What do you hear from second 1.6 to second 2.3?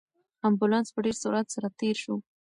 تېر شو.